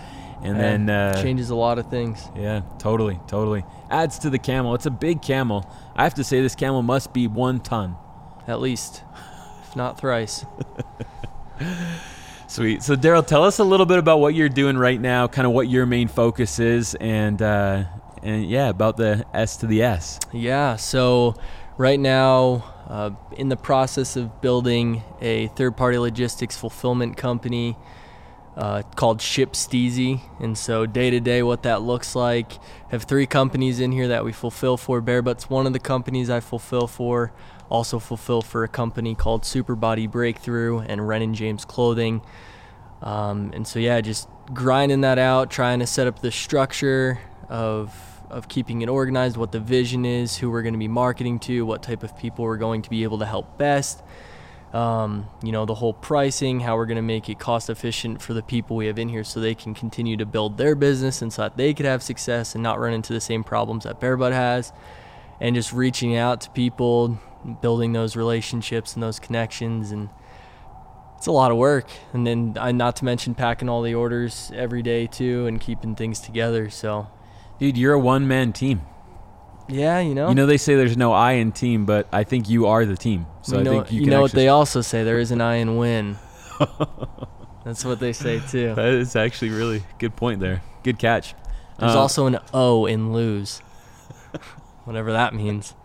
and 0.43 0.57
Yeah, 0.57 0.63
then 0.63 0.91
uh, 0.91 1.23
changes 1.23 1.51
a 1.51 1.55
lot 1.55 1.79
of 1.79 1.91
things. 1.91 2.27
yeah, 2.35 2.63
totally, 2.79 3.21
totally 3.29 3.63
adds 3.91 4.19
to 4.21 4.31
the 4.31 4.39
camel. 4.39 4.75
It's 4.75 4.87
a 4.87 4.91
big 4.91 5.21
camel. 5.21 5.71
I 5.95 6.05
have 6.05 6.15
to 6.15 6.25
say 6.25 6.41
this 6.41 6.55
camel 6.55 6.81
must 6.83 7.13
be 7.13 7.27
one 7.27 7.61
ton. 7.61 7.97
At 8.47 8.61
least, 8.61 9.03
if 9.69 9.77
not 9.77 9.99
thrice. 9.99 10.45
Sweet. 12.47 12.83
So 12.83 12.97
Daryl, 12.97 13.25
tell 13.27 13.45
us 13.45 13.59
a 13.59 13.65
little 13.65 13.87
bit 13.87 13.99
about 13.99 14.19
what 14.19 14.35
you're 14.35 14.49
doing 14.49 14.77
right 14.77 15.01
now, 15.01 15.29
kind 15.29 15.47
of 15.47 15.53
what 15.53 15.69
your 15.69 15.87
main 15.87 16.09
focus 16.09 16.59
is, 16.59 16.95
and 16.97 17.41
uh, 17.41 17.85
and 18.23 18.49
yeah, 18.49 18.69
about 18.71 18.97
the 18.97 19.25
S 19.33 19.59
to 19.59 19.67
the 19.67 19.83
S. 19.83 20.19
Yeah, 20.33 20.77
so 20.77 21.37
right 21.81 21.99
now, 21.99 22.63
uh, 22.89 23.11
in 23.39 23.49
the 23.49 23.57
process 23.57 24.15
of 24.15 24.43
building 24.43 25.03
a 25.23 25.47
third 25.47 25.79
party 25.79 25.97
logistics 25.97 26.55
fulfillment 26.55 27.17
company 27.17 27.75
uh, 28.55 28.83
called 28.97 29.23
Ship 29.23 29.51
Steezy. 29.55 30.21
And 30.39 30.59
so, 30.59 30.85
day 30.85 31.09
to 31.09 31.21
day, 31.21 31.43
what 31.43 31.63
that 31.63 31.81
looks 31.81 32.15
like, 32.15 32.53
have 32.91 33.05
three 33.05 33.25
companies 33.25 33.81
in 33.81 33.93
here 33.93 34.09
that 34.09 34.27
we 34.27 34.33
fulfill 34.33 34.77
for. 34.77 35.01
Bear 35.01 35.23
Butts, 35.23 35.49
one 35.49 35.67
of 35.67 35.73
the 35.73 35.79
companies 35.79 36.29
I 36.29 36.41
fulfill 36.41 36.87
for, 36.87 37.33
also 37.71 37.99
fulfill 37.99 38.43
for 38.43 38.63
a 38.63 38.69
company 38.69 39.15
called 39.15 39.47
Super 39.47 39.75
Body 39.75 40.07
Breakthrough 40.07 40.81
and 40.81 41.09
Ren 41.09 41.23
and 41.23 41.35
James 41.35 41.65
Clothing. 41.65 42.21
Um, 43.01 43.53
and 43.55 43.67
so, 43.67 43.79
yeah, 43.79 44.03
just 44.03 44.29
grinding 44.53 45.01
that 45.01 45.19
out, 45.19 45.51
trying 45.51 45.79
to 45.79 45.87
set 45.87 46.07
up 46.07 46.21
the 46.21 46.31
structure 46.31 47.21
of 47.49 48.10
of 48.31 48.49
keeping 48.49 48.83
it 48.83 48.89
organized, 48.89 49.37
what 49.37 49.53
the 49.53 49.61
vision 49.61 50.05
is, 50.05 50.39
who 50.39 50.51
we're 50.51 50.63
going 50.63 50.75
to 50.75 50.79
be 50.79 50.89
marketing 50.89 51.39
to, 51.41 51.67
what 51.67 51.83
type 51.83 52.03
of 52.03 52.17
people 52.17 52.45
we're 52.45 52.57
going 52.57 52.83
to 52.83 52.91
be 52.91 53.03
able 53.03 53.19
to 53.19 53.27
help 53.27 53.59
best. 53.59 54.03
Um, 54.73 55.27
you 55.43 55.51
know, 55.51 55.67
the 55.67 55.75
whole 55.75 55.93
pricing, 55.93 56.61
how 56.61 56.77
we're 56.77 56.87
going 56.87 56.97
to 56.97 57.03
make 57.03 57.29
it 57.29 57.41
cost 57.41 57.69
efficient 57.69 58.23
for 58.23 58.35
the 58.35 58.43
people 58.43 58.77
we 58.77 58.87
have 58.87 58.99
in 59.01 59.09
here 59.09 59.25
so 59.25 59.41
they 59.41 59.55
can 59.55 59.75
continue 59.75 60.17
to 60.17 60.27
build 60.27 60.59
their 60.59 60.77
business 60.77 61.23
and 61.23 61.33
so 61.33 61.43
that 61.43 61.57
they 61.57 61.75
could 61.75 61.87
have 61.87 62.03
success 62.03 62.55
and 62.55 62.63
not 62.63 62.79
run 62.79 62.93
into 62.93 63.13
the 63.13 63.21
same 63.21 63.43
problems 63.43 63.83
that 63.83 63.99
Bear 63.99 64.17
Butt 64.17 64.33
has. 64.33 64.73
And 65.41 65.57
just 65.57 65.73
reaching 65.73 66.17
out 66.17 66.43
to 66.43 66.51
people, 66.51 67.19
building 67.63 67.93
those 67.93 68.15
relationships 68.15 68.95
and 68.95 69.03
those 69.03 69.19
connections. 69.19 69.91
And 69.91 70.11
it's 71.17 71.27
a 71.27 71.33
lot 71.33 71.51
of 71.51 71.57
work. 71.57 71.89
And 72.13 72.27
then, 72.27 72.53
not 72.53 72.97
to 72.97 73.05
mention 73.05 73.35
packing 73.35 73.69
all 73.69 73.83
the 73.83 73.95
orders 73.95 74.53
every 74.55 74.83
day 74.83 75.07
too 75.07 75.47
and 75.47 75.61
keeping 75.61 75.97
things 75.97 76.21
together. 76.21 76.71
So, 76.71 77.09
Dude, 77.61 77.77
you're 77.79 77.93
a 77.93 77.99
one 78.01 78.27
man 78.27 78.53
team. 78.53 78.81
yeah, 79.69 80.01
you 80.01 80.15
know. 80.15 80.29
You 80.31 80.35
know 80.35 80.47
they 80.47 80.57
say 80.57 80.75
there's 80.75 80.97
no 80.97 81.13
I 81.13 81.33
in 81.33 81.53
team, 81.53 81.87
but 81.87 82.09
I 82.13 82.25
think 82.25 82.49
you 82.49 82.67
are 82.67 82.85
the 82.85 82.97
team. 82.97 83.27
So 83.43 83.55
you 83.57 83.61
I 83.61 83.63
know, 83.63 83.71
think 83.71 83.93
you, 83.93 84.01
you 84.03 84.07
know 84.11 84.23
what 84.23 84.33
they 84.33 84.49
also 84.49 84.81
say 84.81 85.05
there 85.05 85.19
is 85.21 85.31
an 85.31 85.41
I 85.41 85.57
in 85.57 85.77
win. 85.77 86.17
That's 87.65 87.85
what 87.85 88.01
they 88.01 88.13
say 88.13 88.41
too. 88.49 88.75
That 88.75 88.87
is 88.89 89.15
actually 89.15 89.51
really 89.51 89.85
good 89.99 90.17
point 90.17 90.41
there. 90.41 90.63
Good 90.83 90.99
catch. 90.99 91.35
There's 91.79 91.95
Uh, 91.95 92.01
also 92.01 92.27
an 92.27 92.39
O 92.55 92.87
in 92.87 93.13
lose. 93.13 93.59
Whatever 94.85 95.13
that 95.13 95.35
means. 95.35 95.75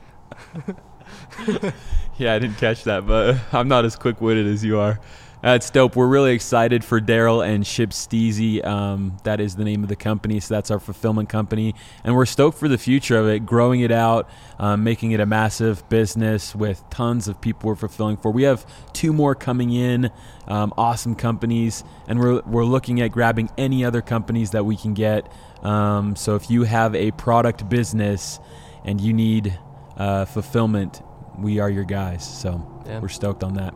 Yeah, 2.17 2.33
I 2.33 2.39
didn't 2.39 2.57
catch 2.57 2.85
that, 2.85 3.05
but 3.05 3.37
I'm 3.51 3.67
not 3.67 3.83
as 3.83 3.97
quick 3.97 4.21
witted 4.21 4.47
as 4.47 4.63
you 4.63 4.79
are. 4.79 4.99
That's 5.45 5.69
dope. 5.69 5.95
We're 5.95 6.07
really 6.07 6.33
excited 6.33 6.83
for 6.83 6.99
Daryl 6.99 7.47
and 7.47 7.67
Ship 7.67 7.91
Steezy. 7.91 8.65
Um, 8.65 9.15
that 9.25 9.39
is 9.39 9.55
the 9.55 9.63
name 9.63 9.83
of 9.83 9.89
the 9.89 9.95
company, 9.95 10.39
so 10.39 10.55
that's 10.55 10.71
our 10.71 10.79
fulfillment 10.79 11.29
company, 11.29 11.75
and 12.03 12.15
we're 12.15 12.25
stoked 12.25 12.57
for 12.57 12.67
the 12.67 12.79
future 12.79 13.15
of 13.19 13.27
it, 13.27 13.45
growing 13.45 13.81
it 13.81 13.91
out, 13.91 14.27
um, 14.57 14.83
making 14.83 15.11
it 15.11 15.19
a 15.19 15.25
massive 15.27 15.87
business 15.87 16.55
with 16.55 16.83
tons 16.89 17.27
of 17.27 17.39
people 17.41 17.67
we're 17.69 17.75
fulfilling 17.75 18.17
for. 18.17 18.31
We 18.31 18.41
have 18.41 18.65
two 18.91 19.13
more 19.13 19.35
coming 19.35 19.71
in, 19.71 20.09
um, 20.47 20.73
awesome 20.79 21.13
companies, 21.13 21.83
and 22.07 22.19
we're 22.19 22.41
we're 22.47 22.65
looking 22.65 22.99
at 23.01 23.11
grabbing 23.11 23.51
any 23.55 23.85
other 23.85 24.01
companies 24.01 24.49
that 24.49 24.65
we 24.65 24.75
can 24.75 24.95
get. 24.95 25.31
Um, 25.61 26.15
so 26.15 26.33
if 26.33 26.49
you 26.49 26.63
have 26.63 26.95
a 26.95 27.11
product 27.11 27.69
business 27.69 28.39
and 28.83 28.99
you 28.99 29.13
need 29.13 29.55
uh, 29.95 30.25
fulfillment, 30.25 31.03
we 31.37 31.59
are 31.59 31.69
your 31.69 31.83
guys. 31.85 32.27
So 32.27 32.81
Yeah. 32.87 32.99
we're 32.99 33.09
stoked 33.09 33.43
on 33.43 33.53
that. 33.53 33.75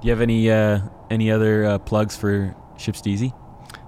Do 0.00 0.06
you 0.06 0.12
have 0.12 0.20
any 0.20 0.50
uh, 0.50 0.80
any 1.10 1.30
other 1.30 1.64
uh, 1.64 1.78
plugs 1.78 2.16
for 2.16 2.54
Ship 2.76 2.94
Steezy? 2.94 3.34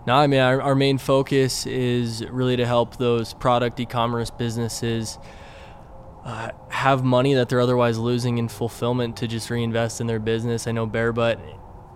No, 0.07 0.15
I 0.15 0.27
mean 0.27 0.41
our, 0.41 0.61
our 0.61 0.75
main 0.75 0.99
focus 0.99 1.67
is 1.67 2.25
really 2.27 2.57
to 2.57 2.67
help 2.67 2.97
those 2.97 3.35
product 3.35 3.79
e-commerce 3.79 4.31
businesses 4.31 5.19
uh, 6.25 6.51
have 6.69 7.05
money 7.05 7.35
that 7.35 7.49
they're 7.49 7.61
otherwise 7.61 7.99
losing 7.99 8.39
in 8.39 8.49
fulfillment 8.49 9.17
to 9.19 9.29
just 9.29 9.51
reinvest 9.51 10.01
in 10.01 10.07
their 10.07 10.19
business. 10.19 10.67
I 10.67 10.73
know 10.73 10.87
Bear 10.87 11.13
Butt, 11.13 11.39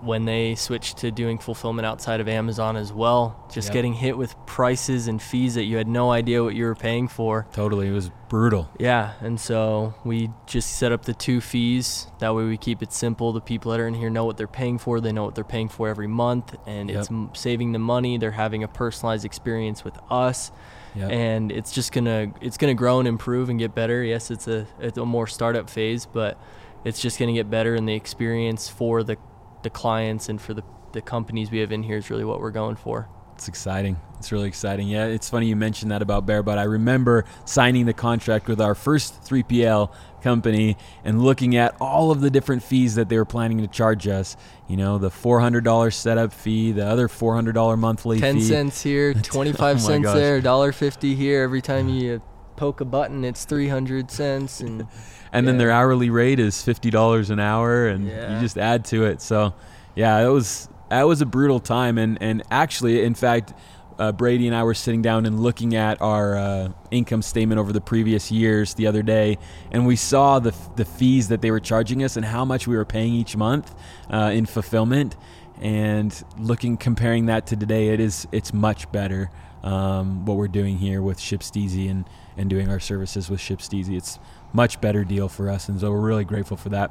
when 0.05 0.25
they 0.27 0.55
switched 0.55 0.99
to 0.99 1.11
doing 1.11 1.39
fulfillment 1.39 1.87
outside 1.87 2.21
of 2.21 2.29
Amazon 2.29 2.77
as 2.77 2.93
well, 2.93 3.37
just 3.53 3.69
Yep. 3.69 3.73
getting 3.73 3.93
hit 3.95 4.17
with 4.19 4.35
prices 4.47 5.09
and 5.09 5.21
fees 5.21 5.55
that 5.55 5.65
you 5.65 5.77
had 5.79 5.89
no 5.89 6.11
idea 6.11 6.43
what 6.45 6.55
you 6.55 6.65
were 6.65 6.75
paying 6.75 7.09
for. 7.09 7.47
Totally, 7.53 7.89
it 7.89 7.93
was 7.93 8.11
brutal. 8.29 8.69
Yeah, 8.79 9.13
and 9.21 9.41
so 9.41 9.95
we 10.05 10.31
just 10.47 10.77
set 10.77 10.93
up 10.93 11.05
the 11.05 11.15
two 11.15 11.41
fees. 11.41 12.09
That 12.19 12.35
way 12.35 12.45
we 12.45 12.57
keep 12.57 12.83
it 12.83 12.93
simple. 12.93 13.33
The 13.33 13.41
people 13.41 13.71
that 13.73 13.81
are 13.81 13.87
in 13.87 13.95
here 13.95 14.11
know 14.11 14.25
what 14.25 14.37
they're 14.37 14.47
paying 14.47 14.79
for. 14.79 15.01
They 15.01 15.13
know 15.13 15.25
what 15.25 15.35
they're 15.35 15.45
paying 15.45 15.69
for 15.69 15.89
every 15.89 16.07
month, 16.09 16.55
and 16.67 16.91
it's 16.91 17.11
Yep. 17.11 17.17
m- 17.19 17.31
saving 17.35 17.73
them 17.73 17.83
money. 17.83 18.19
They're 18.19 18.33
having 18.33 18.63
a 18.63 18.69
personalized 18.69 19.25
experience 19.25 19.85
with 19.85 19.99
us, 20.11 20.51
Yep. 20.95 21.11
and 21.11 21.53
it's 21.53 21.73
just 21.73 21.93
gonna 21.93 22.29
it's 22.41 22.57
gonna 22.57 22.75
grow 22.75 22.99
and 22.99 23.09
improve 23.09 23.49
and 23.49 23.59
get 23.59 23.75
better. 23.75 24.03
Yes, 24.03 24.31
it's 24.31 24.47
a 24.49 24.67
it's 24.81 24.99
a 24.99 25.05
more 25.07 25.27
startup 25.27 25.71
phase, 25.71 26.07
but 26.07 26.37
it's 26.85 27.01
just 27.01 27.19
gonna 27.19 27.33
get 27.33 27.49
better, 27.51 27.75
and 27.75 27.89
the 27.89 27.95
experience 27.95 28.69
for 28.69 29.03
the 29.03 29.17
the 29.65 29.71
clients 29.71 30.29
and 30.29 30.41
for 30.41 30.55
the 30.55 30.63
the 30.93 31.03
companies 31.03 31.51
we 31.51 31.59
have 31.59 31.73
in 31.73 31.83
here 31.83 31.97
is 31.97 32.09
really 32.09 32.25
what 32.25 32.39
we're 32.41 32.53
going 32.53 32.77
for. 32.77 33.09
It's 33.35 33.49
exciting. 33.49 33.97
It's 34.21 34.31
really 34.31 34.47
exciting. 34.47 34.87
Yeah, 34.87 35.07
it's 35.07 35.29
funny 35.29 35.49
you 35.49 35.57
mentioned 35.57 35.91
that 35.91 36.03
about 36.03 36.25
Bear, 36.25 36.41
but 36.45 36.57
I 36.57 36.63
remember 36.63 37.25
signing 37.45 37.85
the 37.87 37.93
contract 37.93 38.47
with 38.47 38.61
our 38.61 38.77
first 38.77 39.21
3PL 39.25 39.91
company 40.23 40.77
and 41.03 41.21
looking 41.21 41.57
at 41.57 41.75
all 41.81 42.13
of 42.13 42.21
the 42.21 42.31
different 42.31 42.63
fees 42.63 42.95
that 42.95 43.09
they 43.09 43.17
were 43.19 43.25
planning 43.25 43.59
to 43.59 43.67
charge 43.67 44.07
us. 44.07 44.37
You 44.69 44.77
know, 44.77 44.99
the 44.99 45.11
$400 45.11 45.93
setup 45.93 46.33
fee, 46.33 46.71
the 46.71 46.87
other 46.87 47.09
$400 47.09 47.77
monthly 47.77 48.21
Ten 48.21 48.37
fee. 48.37 48.43
cents 48.45 48.81
here, 48.83 49.15
twenty 49.15 49.53
five 49.65 49.79
Oh 49.79 49.81
my 49.81 49.87
cents 49.89 50.05
gosh. 50.05 50.15
there, 50.15 50.41
dollar 50.41 50.71
fifty 50.71 51.17
here. 51.17 51.43
Every 51.43 51.61
time 51.61 51.89
you 51.89 52.23
poke 52.57 52.81
a 52.81 52.85
button, 52.85 53.25
it's 53.25 53.45
three 53.45 53.69
hundred 53.69 54.11
cents, 54.11 54.61
and 54.61 54.87
and 55.33 55.47
then 55.49 55.59
their 55.59 55.71
hourly 55.71 56.11
rate 56.11 56.39
is 56.41 56.63
fifty 56.63 56.91
dollars 56.91 57.31
an 57.31 57.41
hour, 57.41 57.87
and 57.89 58.07
Yeah. 58.07 58.35
you 58.35 58.41
just 58.41 58.59
add 58.59 58.85
to 58.87 59.05
it. 59.05 59.21
So, 59.21 59.55
yeah, 59.95 60.19
it 60.25 60.29
was 60.29 60.69
that 60.91 61.07
was 61.07 61.21
a 61.21 61.27
brutal 61.27 61.61
time. 61.61 61.99
And 61.99 62.19
and 62.21 62.43
actually, 62.51 63.03
in 63.03 63.15
fact, 63.15 63.53
uh, 63.99 64.13
Brady 64.13 64.47
and 64.47 64.57
I 64.57 64.63
were 64.65 64.75
sitting 64.75 65.03
down 65.03 65.27
and 65.27 65.41
looking 65.41 65.75
at 65.75 66.01
our 66.01 66.37
uh, 66.37 66.69
income 66.91 67.23
statement 67.23 67.59
over 67.59 67.73
the 67.73 67.81
previous 67.81 68.31
years 68.31 68.75
the 68.75 68.87
other 68.87 69.03
day, 69.03 69.39
and 69.71 69.87
we 69.87 69.97
saw 69.97 70.39
the 70.39 70.55
the 70.77 70.85
fees 70.85 71.29
that 71.29 71.43
they 71.43 71.51
were 71.51 71.61
charging 71.61 72.03
us 72.03 72.17
and 72.17 72.25
how 72.25 72.45
much 72.45 72.67
we 72.67 72.77
were 72.77 72.85
paying 72.85 73.15
each 73.15 73.37
month 73.37 73.75
uh, 74.11 74.31
in 74.35 74.47
fulfillment. 74.47 75.17
And 75.61 76.25
looking, 76.37 76.77
comparing 76.77 77.27
that 77.27 77.47
to 77.49 77.57
today, 77.57 77.89
it 77.89 78.01
is 78.01 78.27
it's 78.33 78.53
much 78.53 78.91
better 78.91 79.31
um, 79.63 80.27
what 80.27 80.37
we're 80.37 80.49
doing 80.49 80.77
here 80.77 81.01
with 81.01 81.19
ShipSteezy 81.19 81.91
and 81.91 82.05
and 82.37 82.51
doing 82.51 82.69
our 82.69 82.81
services 82.81 83.31
with 83.31 83.41
ShipSteezy. 83.41 83.97
It's 83.97 84.19
much 84.53 84.81
better 84.81 85.05
deal 85.05 85.29
for 85.29 85.49
us, 85.49 85.69
and 85.69 85.81
so 85.81 85.91
we're 85.91 86.01
really 86.01 86.25
grateful 86.25 86.57
for 86.57 86.71
that. 86.71 86.91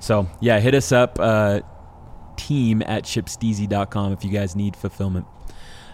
So 0.00 0.28
yeah, 0.40 0.60
hit 0.60 0.74
us 0.74 0.92
up, 0.92 1.18
uh, 1.20 1.60
team 2.36 2.82
at 2.82 3.04
shipsteezy.com 3.04 4.12
if 4.12 4.24
you 4.24 4.30
guys 4.30 4.56
need 4.56 4.76
fulfillment. 4.76 5.26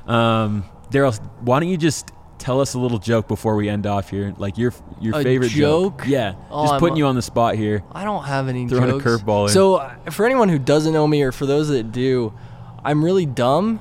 Um, 0.07 0.65
Daryl, 0.91 1.17
why 1.41 1.61
don't 1.61 1.69
you 1.69 1.77
just 1.77 2.11
tell 2.39 2.61
us 2.61 2.75
a 2.75 2.79
little 2.79 2.99
joke 2.99 3.27
before 3.29 3.57
we 3.57 3.69
end 3.69 3.87
off 3.87 4.11
here? 4.11 4.35
Like 4.39 4.59
your 4.59 4.73
your 5.01 5.19
A 5.19 5.23
favorite 5.23 5.51
joke? 5.51 6.03
Yeah, 6.07 6.35
Oh, 6.51 6.63
just 6.65 6.75
I'm 6.75 6.81
putting 6.81 6.97
a- 6.97 6.99
you 6.99 7.07
on 7.07 7.15
the 7.17 7.23
spot 7.23 7.55
here. 7.57 7.83
I 7.93 8.05
don't 8.05 8.25
have 8.25 8.49
any 8.49 8.69
Throwing 8.69 8.85
a 8.85 8.93
jokes. 9.01 9.05
curveball 9.23 9.43
in. 9.49 9.53
So, 9.55 9.77
uh, 9.77 9.95
for 10.11 10.27
anyone 10.27 10.49
who 10.49 10.59
doesn't 10.59 10.93
know 10.93 11.07
me, 11.07 11.23
or 11.23 11.33
for 11.33 11.47
those 11.47 11.69
that 11.69 11.91
do, 11.93 12.33
I'm 12.85 13.05
really 13.05 13.27
dumb, 13.27 13.81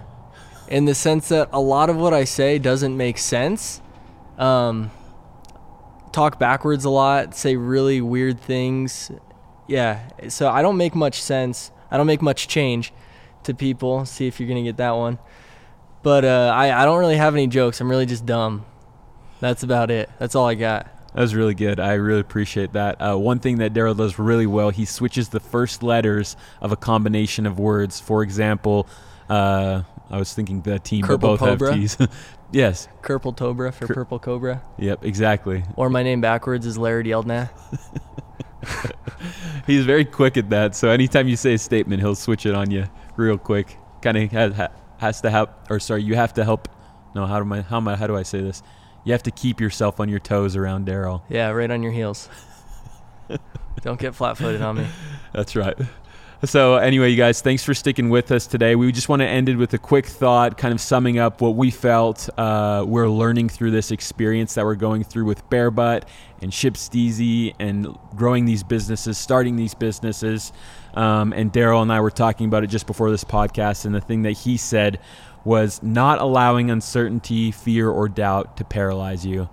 in 0.69 0.85
the 0.85 0.95
sense 0.95 1.27
that 1.29 1.49
a 1.51 1.59
lot 1.59 1.89
of 1.89 1.97
what 1.97 2.13
I 2.13 2.23
say 2.23 2.57
doesn't 2.57 2.95
make 2.95 3.17
sense. 3.17 3.81
Um, 4.37 4.91
talk 6.11 6.39
backwards 6.39 6.85
a 6.85 6.89
lot, 6.89 7.35
say 7.35 7.55
really 7.57 7.99
weird 8.01 8.39
things. 8.39 9.11
Yeah, 9.67 9.99
so 10.29 10.49
I 10.49 10.61
don't 10.61 10.77
make 10.77 10.95
much 10.95 11.21
sense. 11.21 11.71
I 11.91 11.97
don't 11.97 12.07
make 12.07 12.21
much 12.21 12.47
change 12.47 12.93
to 13.43 13.53
people. 13.53 14.05
See 14.05 14.25
if 14.27 14.39
you're 14.39 14.47
gonna 14.49 14.63
get 14.63 14.77
that 14.77 14.91
one. 14.95 15.19
But 16.03 16.25
uh, 16.25 16.51
I 16.53 16.81
I 16.81 16.85
don't 16.85 16.99
really 16.99 17.15
have 17.17 17.33
any 17.33 17.47
jokes. 17.47 17.79
I'm 17.81 17.89
really 17.89 18.05
just 18.05 18.25
dumb. 18.25 18.65
That's 19.39 19.63
about 19.63 19.89
it. 19.91 20.09
That's 20.19 20.35
all 20.35 20.47
I 20.47 20.55
got. 20.55 20.87
That 21.13 21.21
was 21.21 21.35
really 21.35 21.53
good. 21.53 21.79
I 21.79 21.93
really 21.93 22.21
appreciate 22.21 22.73
that. 22.73 22.95
Uh, 22.99 23.17
one 23.17 23.39
thing 23.39 23.57
that 23.57 23.73
Daryl 23.73 23.95
does 23.95 24.17
really 24.17 24.47
well, 24.47 24.69
he 24.71 24.85
switches 24.85 25.29
the 25.29 25.39
first 25.39 25.83
letters 25.83 26.35
of 26.59 26.71
a 26.71 26.75
combination 26.75 27.45
of 27.45 27.59
words. 27.59 27.99
For 27.99 28.23
example, 28.23 28.87
uh, 29.29 29.83
I 30.09 30.17
was 30.17 30.33
thinking 30.33 30.61
the 30.61 30.79
team, 30.79 31.05
but 31.07 31.19
both 31.19 31.39
have 31.41 31.59
T's. 31.59 31.97
yes. 32.51 32.87
Purple 33.03 33.31
Cobra 33.33 33.71
for 33.71 33.85
Cur- 33.85 33.93
Purple 33.93 34.19
Cobra. 34.19 34.61
Yep. 34.79 35.05
Exactly. 35.05 35.63
Or 35.75 35.89
my 35.89 36.01
name 36.03 36.19
backwards 36.19 36.65
is 36.65 36.77
Larry 36.77 37.03
Yeldna. 37.05 37.49
He's 39.67 39.85
very 39.85 40.05
quick 40.05 40.35
at 40.37 40.49
that. 40.49 40.75
So 40.75 40.89
anytime 40.89 41.27
you 41.27 41.35
say 41.35 41.53
a 41.53 41.57
statement, 41.57 42.01
he'll 42.01 42.15
switch 42.15 42.45
it 42.45 42.55
on 42.55 42.71
you 42.71 42.85
real 43.17 43.37
quick. 43.37 43.77
Kind 44.01 44.17
of 44.17 44.31
has, 44.31 44.53
ha- 44.55 44.71
has 45.03 45.21
to 45.21 45.29
help, 45.29 45.51
or 45.69 45.79
sorry, 45.79 46.01
you 46.03 46.15
have 46.15 46.33
to 46.33 46.43
help. 46.43 46.67
No, 47.13 47.27
how 47.27 47.43
do 47.43 47.53
I 47.53 47.61
how 47.61 47.77
am 47.77 47.87
I, 47.87 47.95
how 47.95 48.07
do 48.07 48.15
I 48.15 48.23
say 48.23 48.41
this? 48.41 48.63
You 49.03 49.11
have 49.11 49.23
to 49.23 49.31
keep 49.31 49.59
yourself 49.59 49.99
on 49.99 50.09
your 50.09 50.19
toes 50.19 50.55
around 50.55 50.87
Daryl. 50.87 51.21
Yeah, 51.29 51.49
right 51.49 51.69
on 51.69 51.83
your 51.83 51.91
heels. 51.91 52.29
Don't 53.81 53.99
get 53.99 54.15
flat 54.15 54.37
footed 54.37 54.61
on 54.61 54.77
me. 54.77 54.87
That's 55.33 55.55
right. 55.55 55.77
So, 56.45 56.75
anyway, 56.75 57.09
you 57.09 57.15
guys, 57.15 57.41
thanks 57.41 57.63
for 57.63 57.73
sticking 57.73 58.09
with 58.09 58.29
us 58.29 58.47
today. 58.47 58.75
We 58.75 58.91
just 58.91 59.07
want 59.07 59.21
to 59.21 59.25
end 59.25 59.47
it 59.47 59.55
with 59.55 59.73
a 59.73 59.77
quick 59.77 60.05
thought, 60.05 60.57
kind 60.57 60.73
of 60.73 60.81
summing 60.81 61.17
up 61.17 61.39
what 61.39 61.55
we 61.55 61.71
felt 61.71 62.29
uh, 62.37 62.83
we're 62.85 63.07
learning 63.07 63.47
through 63.47 63.71
this 63.71 63.91
experience 63.91 64.53
that 64.55 64.65
we're 64.65 64.75
going 64.75 65.05
through 65.05 65.23
with 65.23 65.49
Bear 65.49 65.71
Barebutt 65.71 66.03
and 66.41 66.51
ShipSteezy 66.51 67.55
and 67.59 67.97
growing 68.15 68.43
these 68.43 68.61
businesses, 68.61 69.17
starting 69.17 69.55
these 69.55 69.73
businesses. 69.73 70.51
Um, 70.93 71.33
and 71.33 71.51
Daryl 71.51 71.81
and 71.81 71.91
I 71.91 72.01
were 72.01 72.11
talking 72.11 72.47
about 72.47 72.63
it 72.63 72.67
just 72.67 72.87
before 72.87 73.09
this 73.11 73.23
podcast, 73.23 73.85
and 73.85 73.93
the 73.93 74.01
thing 74.01 74.23
that 74.23 74.31
he 74.31 74.57
said 74.57 74.99
was 75.43 75.81
not 75.83 76.21
allowing 76.21 76.71
uncertainty, 76.71 77.51
fear, 77.51 77.89
or 77.89 78.07
doubt 78.07 78.57
to 78.57 78.63
paralyze 78.63 79.25
you. 79.25 79.49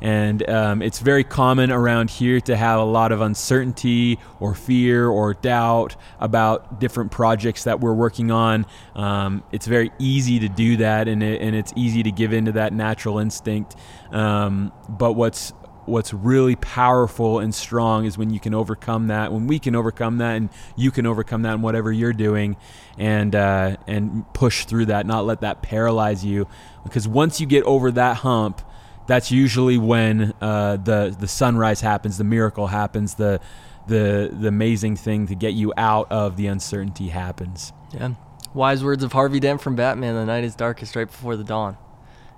And 0.00 0.46
um, 0.50 0.82
it's 0.82 0.98
very 0.98 1.24
common 1.24 1.70
around 1.70 2.10
here 2.10 2.38
to 2.42 2.56
have 2.56 2.78
a 2.78 2.84
lot 2.84 3.10
of 3.10 3.22
uncertainty 3.22 4.18
or 4.38 4.54
fear 4.54 5.08
or 5.08 5.32
doubt 5.32 5.96
about 6.20 6.78
different 6.78 7.10
projects 7.10 7.64
that 7.64 7.80
we're 7.80 7.94
working 7.94 8.30
on. 8.30 8.66
Um, 8.94 9.42
it's 9.50 9.66
very 9.66 9.92
easy 9.98 10.40
to 10.40 10.48
do 10.48 10.76
that, 10.78 11.08
and, 11.08 11.22
it, 11.22 11.40
and 11.40 11.56
it's 11.56 11.72
easy 11.74 12.02
to 12.02 12.12
give 12.12 12.34
into 12.34 12.52
that 12.52 12.74
natural 12.74 13.18
instinct. 13.18 13.76
Um, 14.10 14.72
but 14.90 15.14
what's 15.14 15.54
what's 15.86 16.12
really 16.12 16.56
powerful 16.56 17.38
and 17.38 17.54
strong 17.54 18.04
is 18.04 18.18
when 18.18 18.30
you 18.30 18.40
can 18.40 18.54
overcome 18.54 19.08
that, 19.08 19.32
when 19.32 19.46
we 19.46 19.58
can 19.58 19.74
overcome 19.74 20.18
that, 20.18 20.36
and 20.36 20.48
you 20.76 20.90
can 20.90 21.06
overcome 21.06 21.42
that 21.42 21.54
in 21.54 21.62
whatever 21.62 21.92
you're 21.92 22.12
doing, 22.12 22.56
and 22.98 23.34
uh, 23.34 23.76
and 23.86 24.32
push 24.34 24.64
through 24.64 24.86
that, 24.86 25.06
not 25.06 25.24
let 25.24 25.40
that 25.40 25.62
paralyze 25.62 26.24
you. 26.24 26.46
Because 26.84 27.08
once 27.08 27.40
you 27.40 27.46
get 27.46 27.64
over 27.64 27.90
that 27.92 28.18
hump, 28.18 28.62
that's 29.06 29.30
usually 29.30 29.78
when 29.78 30.32
uh, 30.40 30.76
the 30.76 31.14
the 31.18 31.28
sunrise 31.28 31.80
happens, 31.80 32.18
the 32.18 32.24
miracle 32.24 32.68
happens, 32.68 33.14
the 33.14 33.40
the 33.86 34.30
the 34.32 34.48
amazing 34.48 34.96
thing 34.96 35.26
to 35.26 35.34
get 35.34 35.54
you 35.54 35.72
out 35.76 36.10
of 36.10 36.36
the 36.36 36.46
uncertainty 36.46 37.08
happens. 37.08 37.72
Yeah. 37.92 38.14
Wise 38.54 38.84
words 38.84 39.02
of 39.02 39.12
Harvey 39.12 39.40
Dent 39.40 39.60
from 39.60 39.74
Batman: 39.76 40.14
"The 40.14 40.24
night 40.24 40.44
is 40.44 40.54
darkest 40.54 40.96
right 40.96 41.06
before 41.06 41.36
the 41.36 41.44
dawn." 41.44 41.76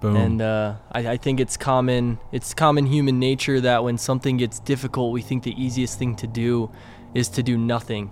Boom. 0.00 0.16
And 0.16 0.42
uh, 0.42 0.74
I, 0.92 1.08
I 1.08 1.16
think 1.16 1.40
it's 1.40 1.56
common. 1.56 2.18
It's 2.32 2.52
common 2.52 2.86
human 2.86 3.18
nature 3.18 3.60
that 3.62 3.82
when 3.82 3.98
something 3.98 4.36
gets 4.36 4.60
difficult, 4.60 5.12
we 5.12 5.22
think 5.22 5.42
the 5.42 5.60
easiest 5.60 5.98
thing 5.98 6.16
to 6.16 6.26
do 6.26 6.70
is 7.14 7.28
to 7.30 7.42
do 7.42 7.56
nothing. 7.56 8.10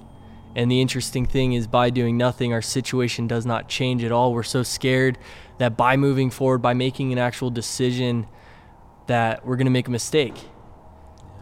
And 0.56 0.70
the 0.70 0.80
interesting 0.80 1.26
thing 1.26 1.52
is, 1.52 1.66
by 1.66 1.90
doing 1.90 2.16
nothing, 2.16 2.52
our 2.52 2.62
situation 2.62 3.26
does 3.26 3.44
not 3.44 3.68
change 3.68 4.04
at 4.04 4.12
all. 4.12 4.32
We're 4.32 4.44
so 4.44 4.62
scared 4.62 5.18
that 5.58 5.76
by 5.76 5.96
moving 5.96 6.30
forward, 6.30 6.58
by 6.58 6.74
making 6.74 7.12
an 7.12 7.18
actual 7.18 7.50
decision, 7.50 8.26
that 9.06 9.44
we're 9.44 9.56
going 9.56 9.66
to 9.66 9.72
make 9.72 9.88
a 9.88 9.90
mistake. 9.90 10.36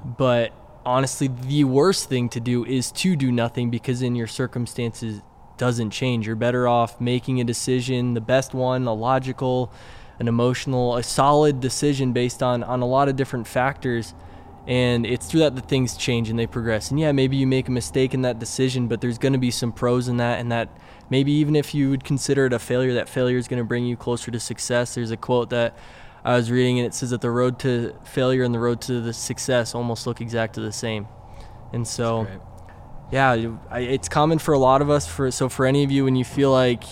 But 0.04 0.52
honestly, 0.84 1.28
the 1.28 1.64
worst 1.64 2.08
thing 2.08 2.28
to 2.30 2.40
do 2.40 2.64
is 2.64 2.90
to 2.92 3.14
do 3.14 3.30
nothing 3.30 3.70
because 3.70 4.02
in 4.02 4.16
your 4.16 4.26
circumstances 4.26 5.22
doesn't 5.56 5.90
change. 5.90 6.26
You're 6.26 6.34
better 6.34 6.66
off 6.66 7.00
making 7.00 7.40
a 7.40 7.44
decision, 7.44 8.14
the 8.14 8.20
best 8.20 8.54
one, 8.54 8.84
the 8.84 8.94
logical, 8.94 9.72
an 10.22 10.28
emotional, 10.28 10.96
a 10.96 11.02
solid 11.02 11.58
decision 11.58 12.12
based 12.12 12.44
on 12.44 12.62
on 12.62 12.80
a 12.80 12.86
lot 12.86 13.08
of 13.08 13.16
different 13.16 13.48
factors. 13.48 14.14
And 14.68 15.04
it's 15.04 15.26
through 15.26 15.40
that 15.40 15.56
that 15.56 15.68
things 15.68 15.96
change 15.96 16.30
and 16.30 16.38
they 16.38 16.46
progress. 16.46 16.92
And 16.92 17.00
yeah, 17.00 17.10
maybe 17.10 17.36
you 17.36 17.48
make 17.48 17.66
a 17.66 17.72
mistake 17.72 18.14
in 18.14 18.22
that 18.22 18.38
decision, 18.38 18.86
but 18.86 19.00
there's 19.00 19.18
going 19.18 19.32
to 19.32 19.38
be 19.40 19.50
some 19.50 19.72
pros 19.72 20.06
in 20.06 20.18
that. 20.18 20.38
And 20.38 20.52
that 20.52 20.68
maybe 21.10 21.32
even 21.32 21.56
if 21.56 21.74
you 21.74 21.90
would 21.90 22.04
consider 22.04 22.46
it 22.46 22.52
a 22.52 22.60
failure, 22.60 22.94
that 22.94 23.08
failure 23.08 23.36
is 23.36 23.48
going 23.48 23.58
to 23.58 23.64
bring 23.64 23.84
you 23.84 23.96
closer 23.96 24.30
to 24.30 24.38
success. 24.38 24.94
There's 24.94 25.10
a 25.10 25.16
quote 25.16 25.50
that 25.50 25.76
I 26.24 26.36
was 26.36 26.48
reading, 26.52 26.78
and 26.78 26.86
it 26.86 26.94
says 26.94 27.10
that 27.10 27.20
the 27.20 27.32
road 27.32 27.58
to 27.60 27.92
failure 28.04 28.44
and 28.44 28.54
the 28.54 28.60
road 28.60 28.80
to 28.82 29.00
the 29.00 29.12
success 29.12 29.74
almost 29.74 30.06
look 30.06 30.20
exactly 30.20 30.62
the 30.62 30.70
same. 30.70 31.08
And 31.72 31.84
so, 31.88 32.28
yeah, 33.10 33.56
it's 33.72 34.08
common 34.08 34.38
for 34.38 34.54
a 34.54 34.58
lot 34.58 34.80
of 34.80 34.88
us. 34.88 35.08
For 35.08 35.32
so 35.32 35.48
for 35.48 35.66
any 35.66 35.82
of 35.82 35.90
you, 35.90 36.04
when 36.04 36.14
you 36.14 36.24
feel 36.24 36.52
like 36.52 36.84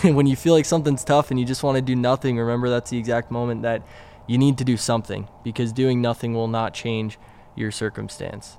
when 0.14 0.26
you 0.26 0.36
feel 0.36 0.54
like 0.54 0.64
something's 0.64 1.04
tough 1.04 1.30
and 1.30 1.38
you 1.40 1.46
just 1.46 1.62
want 1.62 1.76
to 1.76 1.82
do 1.82 1.96
nothing, 1.96 2.38
remember 2.38 2.68
that's 2.68 2.90
the 2.90 2.98
exact 2.98 3.30
moment 3.30 3.62
that 3.62 3.82
you 4.26 4.38
need 4.38 4.58
to 4.58 4.64
do 4.64 4.76
something 4.76 5.28
because 5.42 5.72
doing 5.72 6.00
nothing 6.00 6.34
will 6.34 6.48
not 6.48 6.72
change 6.74 7.18
your 7.56 7.70
circumstance. 7.70 8.56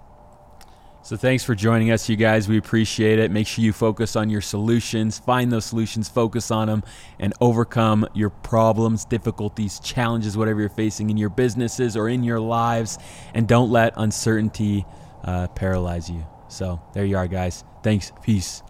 So 1.04 1.18
thanks 1.18 1.44
for 1.44 1.56
joining 1.56 1.90
us, 1.90 2.08
you 2.10 2.16
guys. 2.16 2.48
We 2.48 2.58
appreciate 2.60 3.18
it. 3.18 3.32
Make 3.32 3.48
sure 3.48 3.64
you 3.64 3.74
focus 3.74 4.16
on 4.16 4.30
your 4.30 4.42
solutions, 4.42 5.18
find 5.18 5.52
those 5.52 5.66
solutions, 5.66 6.08
focus 6.08 6.52
on 6.52 6.68
them, 6.68 6.84
and 7.20 7.34
overcome 7.42 8.08
your 8.14 8.30
problems, 8.30 9.06
difficulties, 9.06 9.80
challenges, 9.80 10.38
whatever 10.38 10.60
you're 10.60 10.70
facing 10.70 11.10
in 11.10 11.18
your 11.18 11.30
businesses 11.30 11.98
or 11.98 12.08
in 12.08 12.24
your 12.24 12.40
lives. 12.40 13.00
And 13.34 13.48
don't 13.48 13.72
let 13.72 13.94
uncertainty 13.98 14.86
uh, 15.24 15.48
paralyze 15.48 16.08
you. 16.08 16.24
So 16.50 16.80
there 16.94 17.06
you 17.06 17.18
are, 17.18 17.28
guys. 17.28 17.64
Thanks. 17.82 18.12
Peace. 18.22 18.62